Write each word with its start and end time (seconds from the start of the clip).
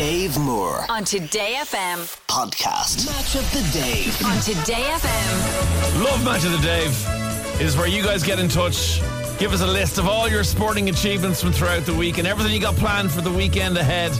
Dave 0.00 0.38
Moore 0.38 0.86
on 0.88 1.04
Today 1.04 1.56
FM. 1.58 1.98
podcast. 2.26 3.04
Match 3.04 3.34
of 3.34 3.52
the 3.52 3.60
Dave. 3.70 4.24
On 4.24 4.40
Today 4.40 4.88
FM. 4.92 6.02
Love 6.02 6.24
Match 6.24 6.42
of 6.46 6.52
the 6.52 6.58
Dave 6.62 7.60
is 7.60 7.76
where 7.76 7.86
you 7.86 8.02
guys 8.02 8.22
get 8.22 8.38
in 8.38 8.48
touch. 8.48 9.02
Give 9.38 9.52
us 9.52 9.60
a 9.60 9.66
list 9.66 9.98
of 9.98 10.08
all 10.08 10.26
your 10.26 10.42
sporting 10.42 10.88
achievements 10.88 11.42
from 11.42 11.52
throughout 11.52 11.84
the 11.84 11.92
week 11.92 12.16
and 12.16 12.26
everything 12.26 12.54
you 12.54 12.60
got 12.62 12.76
planned 12.76 13.12
for 13.12 13.20
the 13.20 13.30
weekend 13.30 13.76
ahead. 13.76 14.10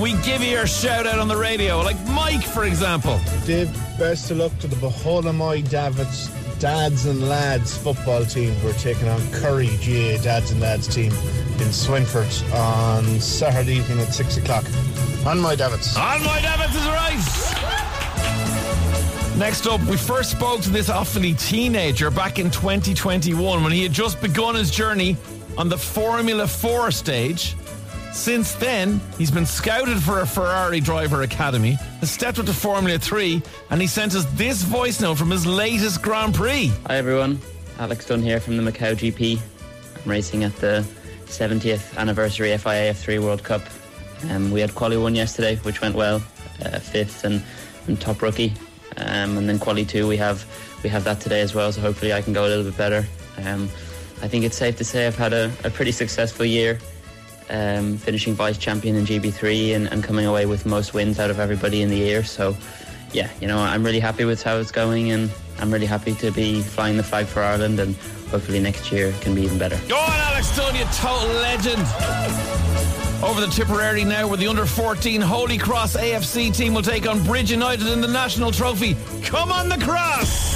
We 0.00 0.14
give 0.22 0.42
you 0.42 0.50
your 0.50 0.66
shout 0.66 1.06
out 1.06 1.18
on 1.18 1.28
the 1.28 1.36
radio, 1.36 1.78
like 1.80 2.02
Mike, 2.06 2.42
for 2.42 2.64
example. 2.64 3.20
Dave, 3.44 3.72
best 3.98 4.30
of 4.30 4.38
luck 4.38 4.56
to 4.60 4.66
the 4.66 4.76
Bohola 4.76 5.34
Moy 5.34 5.62
Davitts 5.62 6.30
dads 6.62 7.06
and 7.06 7.28
lads 7.28 7.76
football 7.76 8.24
team. 8.24 8.54
We're 8.62 8.72
taking 8.74 9.08
on 9.08 9.20
Curry 9.32 9.68
GA 9.80 10.18
dads 10.18 10.52
and 10.52 10.60
lads 10.60 10.86
team 10.86 11.10
in 11.10 11.68
Swinford 11.72 12.54
on 12.54 13.04
Saturday 13.20 13.78
evening 13.78 13.98
at 13.98 14.14
six 14.14 14.36
o'clock. 14.36 14.64
On 15.26 15.40
my 15.40 15.56
Davitts. 15.56 15.96
On 15.96 16.22
my 16.22 16.38
Davitts 16.38 16.76
is 16.76 16.86
right. 16.86 17.18
Next 19.36 19.66
up, 19.66 19.80
we 19.86 19.96
first 19.96 20.30
spoke 20.30 20.60
to 20.60 20.70
this 20.70 20.88
Offaly 20.88 21.36
teenager 21.36 22.12
back 22.12 22.38
in 22.38 22.48
2021 22.48 23.62
when 23.62 23.72
he 23.72 23.82
had 23.82 23.92
just 23.92 24.20
begun 24.20 24.54
his 24.54 24.70
journey 24.70 25.16
on 25.58 25.68
the 25.68 25.78
Formula 25.78 26.46
4 26.46 26.92
stage. 26.92 27.56
Since 28.12 28.54
then, 28.56 29.00
he's 29.16 29.30
been 29.30 29.46
scouted 29.46 29.98
for 30.02 30.20
a 30.20 30.26
Ferrari 30.26 30.80
driver 30.80 31.22
academy, 31.22 31.72
has 32.00 32.10
stepped 32.10 32.38
up 32.38 32.44
to 32.44 32.52
Formula 32.52 32.98
3, 32.98 33.42
and 33.70 33.80
he 33.80 33.86
sent 33.86 34.14
us 34.14 34.26
this 34.34 34.62
voice 34.62 35.00
note 35.00 35.16
from 35.16 35.30
his 35.30 35.46
latest 35.46 36.02
Grand 36.02 36.34
Prix. 36.34 36.70
Hi 36.86 36.96
everyone, 36.96 37.40
Alex 37.78 38.06
Dunn 38.06 38.22
here 38.22 38.38
from 38.38 38.58
the 38.58 38.70
Macau 38.70 38.94
GP. 38.94 39.40
I'm 40.04 40.10
racing 40.10 40.44
at 40.44 40.54
the 40.56 40.86
70th 41.24 41.96
anniversary 41.96 42.56
FIA 42.58 42.92
F3 42.92 43.18
World 43.22 43.42
Cup. 43.42 43.62
Um, 44.30 44.50
we 44.50 44.60
had 44.60 44.74
quali 44.74 44.98
one 44.98 45.14
yesterday, 45.14 45.56
which 45.56 45.80
went 45.80 45.94
well, 45.94 46.16
uh, 46.64 46.78
fifth 46.78 47.24
and, 47.24 47.42
and 47.86 47.98
top 47.98 48.20
rookie. 48.20 48.52
Um, 48.98 49.38
and 49.38 49.48
then 49.48 49.58
quali 49.58 49.86
two, 49.86 50.06
we 50.06 50.18
have 50.18 50.44
we 50.82 50.90
have 50.90 51.04
that 51.04 51.20
today 51.20 51.40
as 51.40 51.54
well. 51.54 51.72
So 51.72 51.80
hopefully, 51.80 52.12
I 52.12 52.20
can 52.20 52.34
go 52.34 52.46
a 52.46 52.48
little 52.48 52.64
bit 52.64 52.76
better. 52.76 53.06
Um, 53.38 53.70
I 54.20 54.28
think 54.28 54.44
it's 54.44 54.56
safe 54.56 54.76
to 54.76 54.84
say 54.84 55.06
I've 55.06 55.16
had 55.16 55.32
a, 55.32 55.50
a 55.64 55.70
pretty 55.70 55.92
successful 55.92 56.44
year, 56.44 56.78
um, 57.50 57.96
finishing 57.96 58.34
vice 58.34 58.58
champion 58.58 58.96
in 58.96 59.04
GB3 59.04 59.76
and, 59.76 59.88
and 59.88 60.02
coming 60.02 60.26
away 60.26 60.46
with 60.46 60.66
most 60.66 60.94
wins 60.94 61.18
out 61.18 61.30
of 61.30 61.38
everybody 61.38 61.82
in 61.82 61.88
the 61.88 61.96
year. 61.96 62.24
So, 62.24 62.56
yeah, 63.12 63.30
you 63.40 63.46
know, 63.46 63.58
I'm 63.58 63.84
really 63.84 64.00
happy 64.00 64.24
with 64.24 64.42
how 64.42 64.56
it's 64.58 64.70
going, 64.70 65.10
and 65.10 65.30
I'm 65.58 65.72
really 65.72 65.86
happy 65.86 66.14
to 66.14 66.30
be 66.30 66.62
flying 66.62 66.96
the 66.96 67.02
flag 67.02 67.26
for 67.26 67.42
Ireland, 67.42 67.78
and 67.80 67.94
hopefully 68.30 68.60
next 68.60 68.90
year 68.90 69.12
can 69.20 69.34
be 69.34 69.42
even 69.42 69.58
better. 69.58 69.78
Go 69.88 69.96
on, 69.96 70.10
Alex 70.10 70.56
Dunn, 70.56 70.74
you 70.74 70.84
total 70.92 71.28
legend. 71.40 71.82
Over 73.22 73.40
the 73.40 73.52
Tipperary 73.52 74.04
now, 74.04 74.26
where 74.26 74.36
the 74.36 74.48
under 74.48 74.66
14 74.66 75.20
Holy 75.20 75.56
Cross 75.56 75.96
AFC 75.96 76.54
team 76.54 76.74
will 76.74 76.82
take 76.82 77.06
on 77.06 77.22
Bridge 77.22 77.52
United 77.52 77.86
in 77.86 78.00
the 78.00 78.08
National 78.08 78.50
Trophy. 78.50 78.96
Come 79.22 79.52
on, 79.52 79.68
the 79.68 79.78
cross! 79.78 80.52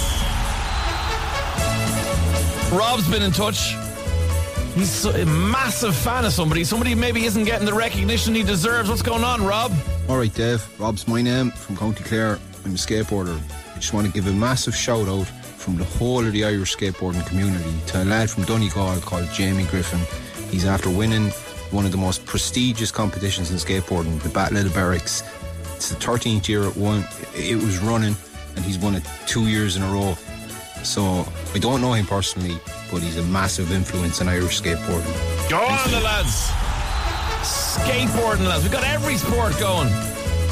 Rob's 2.72 3.08
been 3.08 3.22
in 3.22 3.30
touch. 3.30 3.76
He's 4.76 5.06
a 5.06 5.24
massive 5.24 5.96
fan 5.96 6.26
of 6.26 6.34
somebody. 6.34 6.62
Somebody 6.62 6.94
maybe 6.94 7.24
isn't 7.24 7.44
getting 7.44 7.64
the 7.64 7.72
recognition 7.72 8.34
he 8.34 8.42
deserves. 8.42 8.90
What's 8.90 9.00
going 9.00 9.24
on, 9.24 9.42
Rob? 9.42 9.72
All 10.06 10.18
right, 10.18 10.32
Dave. 10.34 10.62
Rob's 10.78 11.08
my 11.08 11.22
name 11.22 11.50
from 11.50 11.78
County 11.78 12.04
Clare. 12.04 12.38
I'm 12.62 12.72
a 12.72 12.74
skateboarder. 12.74 13.40
I 13.74 13.78
just 13.78 13.94
want 13.94 14.06
to 14.06 14.12
give 14.12 14.26
a 14.26 14.34
massive 14.34 14.76
shout 14.76 15.08
out 15.08 15.24
from 15.24 15.76
the 15.76 15.84
whole 15.84 16.26
of 16.26 16.30
the 16.30 16.44
Irish 16.44 16.76
skateboarding 16.76 17.26
community 17.26 17.72
to 17.86 18.02
a 18.02 18.04
lad 18.04 18.28
from 18.28 18.44
Donegal 18.44 19.00
called 19.00 19.26
Jamie 19.32 19.64
Griffin. 19.64 20.00
He's 20.50 20.66
after 20.66 20.90
winning 20.90 21.30
one 21.70 21.86
of 21.86 21.90
the 21.90 21.96
most 21.96 22.26
prestigious 22.26 22.90
competitions 22.90 23.50
in 23.50 23.56
skateboarding, 23.56 24.20
the 24.20 24.28
Battle 24.28 24.58
of 24.58 24.64
the 24.64 24.70
Barracks. 24.70 25.22
It's 25.76 25.88
the 25.88 25.96
13th 25.96 26.48
year 26.48 26.64
it 26.64 26.76
won. 26.76 27.02
It 27.34 27.56
was 27.56 27.78
running, 27.78 28.14
and 28.56 28.62
he's 28.62 28.78
won 28.78 28.94
it 28.94 29.08
two 29.26 29.46
years 29.46 29.76
in 29.76 29.82
a 29.82 29.90
row. 29.90 30.18
So 30.86 31.26
I 31.52 31.58
don't 31.58 31.80
know 31.80 31.92
him 31.94 32.06
personally, 32.06 32.58
but 32.92 33.02
he's 33.02 33.16
a 33.16 33.24
massive 33.24 33.72
influence 33.72 34.20
in 34.20 34.28
Irish 34.28 34.62
skateboarding. 34.62 35.50
Go 35.50 35.58
on, 35.58 35.90
the 35.90 36.00
lads. 36.00 36.48
Skateboarding, 37.42 38.46
lads. 38.46 38.62
We've 38.62 38.72
got 38.72 38.84
every 38.84 39.16
sport 39.16 39.58
going. 39.58 39.88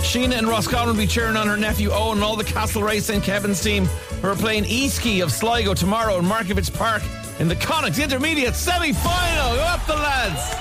Sheena 0.05 0.37
and 0.37 0.49
Roscommon 0.49 0.97
will 0.97 1.03
be 1.03 1.06
cheering 1.06 1.37
on 1.37 1.47
her 1.47 1.56
nephew 1.56 1.91
Owen 1.91 2.19
and 2.19 2.25
all 2.25 2.37
the 2.37 2.44
Castlerea 2.44 3.15
and 3.15 3.23
Kevin's 3.23 3.62
team 3.62 3.87
who 4.21 4.28
are 4.28 4.34
playing 4.34 4.65
Easkey 4.65 5.23
of 5.23 5.33
Sligo 5.33 5.73
tomorrow 5.73 6.19
in 6.19 6.25
Markievicz 6.25 6.73
Park 6.77 7.03
in 7.39 7.49
the 7.49 7.56
Connacht 7.56 7.99
Intermediate 7.99 8.55
semi-final. 8.55 9.55
Go 9.55 9.62
up 9.62 9.87
the 9.87 9.94
lads. 9.94 10.55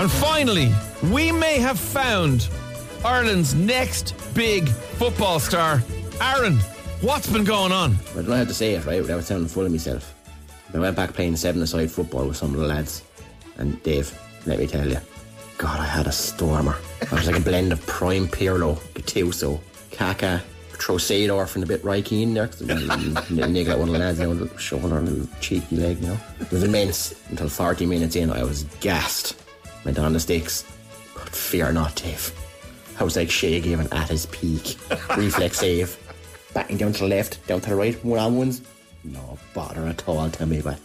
And 0.00 0.10
finally, 0.10 0.72
we 1.12 1.30
may 1.30 1.58
have 1.58 1.78
found 1.78 2.48
Ireland's 3.04 3.54
next 3.54 4.14
big 4.34 4.68
football 4.68 5.38
star. 5.38 5.82
Aaron, 6.20 6.58
what's 7.04 7.30
been 7.30 7.44
going 7.44 7.70
on? 7.70 7.96
I 8.12 8.22
don't 8.22 8.30
how 8.30 8.44
to 8.44 8.54
say 8.54 8.74
it, 8.74 8.84
right, 8.86 9.00
without 9.00 9.22
sounding 9.24 9.48
full 9.48 9.66
of 9.66 9.70
myself. 9.70 10.14
I 10.72 10.78
went 10.78 10.96
back 10.96 11.12
playing 11.12 11.36
seven-a-side 11.36 11.90
football 11.90 12.26
with 12.26 12.36
some 12.36 12.54
of 12.54 12.60
the 12.60 12.66
lads. 12.66 13.02
And 13.58 13.80
Dave, 13.82 14.18
let 14.46 14.58
me 14.58 14.66
tell 14.66 14.88
you, 14.88 14.98
God, 15.58 15.78
I 15.80 15.84
had 15.84 16.06
a 16.06 16.12
stormer. 16.12 16.76
I 17.12 17.14
was 17.14 17.26
like 17.26 17.36
a 17.36 17.40
blend 17.40 17.72
of 17.72 17.86
Prime 17.86 18.26
Pirlo, 18.26 18.76
Gattuso, 18.94 19.60
Kaka, 19.90 20.42
Trosador 20.72 21.54
and 21.54 21.62
a 21.62 21.66
bit 21.66 21.84
Roy 21.84 22.02
Keane 22.02 22.34
there. 22.34 22.48
'cause 22.48 22.62
I 22.68 23.46
niggle 23.46 23.72
at 23.74 23.78
one 23.78 23.88
of 23.88 23.92
the 23.92 24.00
lads, 24.00 24.18
you 24.18 24.24
know, 24.26 24.32
little 24.32 24.58
shoulder, 24.58 25.00
little 25.00 25.28
cheeky 25.40 25.76
leg, 25.76 26.00
you 26.00 26.08
know. 26.08 26.18
It 26.40 26.50
was 26.50 26.64
immense. 26.64 27.14
Until 27.30 27.48
40 27.48 27.86
minutes 27.86 28.16
in, 28.16 28.30
I 28.30 28.42
was 28.42 28.64
gassed. 28.80 29.36
Went 29.84 29.98
on 29.98 30.12
the 30.14 30.20
sticks. 30.20 30.64
But 31.14 31.28
fear 31.28 31.70
not, 31.70 31.94
Dave. 31.94 32.32
I 32.98 33.04
was 33.04 33.14
like 33.14 33.30
Shay 33.30 33.60
Given 33.60 33.88
at 33.92 34.08
his 34.08 34.26
peak. 34.26 34.76
Reflex 35.16 35.58
save. 35.58 35.96
Batting 36.54 36.76
down 36.78 36.92
to 36.94 37.00
the 37.00 37.08
left, 37.08 37.46
down 37.46 37.60
to 37.62 37.70
the 37.70 37.76
right, 37.76 38.02
one 38.04 38.18
on 38.18 38.36
ones. 38.38 38.62
No 39.02 39.38
bother 39.52 39.86
at 39.86 40.08
all 40.08 40.30
to 40.30 40.46
me, 40.46 40.60
but 40.62 40.78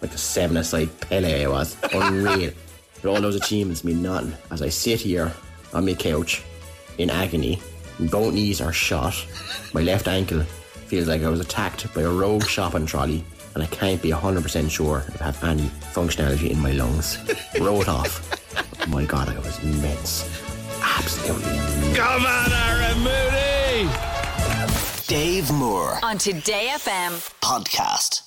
like 0.00 0.12
a 0.12 0.18
seven 0.18 0.56
aside 0.58 0.88
Pele 1.00 1.46
was. 1.46 1.76
Unreal. 1.92 2.52
but 3.02 3.08
all 3.08 3.20
those 3.20 3.36
achievements 3.36 3.82
mean 3.84 4.02
nothing 4.02 4.34
as 4.50 4.62
I 4.62 4.68
sit 4.68 5.00
here 5.00 5.32
on 5.72 5.86
my 5.86 5.94
couch 5.94 6.42
in 6.98 7.10
agony. 7.10 7.60
Both 7.98 8.34
knees 8.34 8.60
are 8.60 8.72
shot. 8.72 9.14
My 9.72 9.80
left 9.80 10.08
ankle 10.08 10.42
feels 10.86 11.08
like 11.08 11.22
I 11.22 11.28
was 11.28 11.40
attacked 11.40 11.92
by 11.94 12.02
a 12.02 12.10
rogue 12.10 12.44
shopping 12.44 12.86
trolley, 12.86 13.24
and 13.54 13.62
I 13.62 13.66
can't 13.66 14.02
be 14.02 14.10
100% 14.10 14.70
sure 14.70 15.04
if 15.08 15.22
I 15.22 15.26
have 15.26 15.42
any 15.44 15.68
functionality 15.94 16.50
in 16.50 16.58
my 16.60 16.72
lungs. 16.72 17.18
Wrote 17.60 17.88
off. 17.88 18.30
My 18.88 19.04
god, 19.06 19.30
I 19.30 19.38
was 19.38 19.58
immense. 19.64 20.28
Absolutely 20.82 21.50
immense. 21.56 21.96
Come 21.96 22.26
on! 22.26 22.53
Dave 25.14 25.52
Moore 25.52 26.00
On 26.02 26.18
Today 26.18 26.70
FM. 26.72 27.12
podcast. 27.40 28.23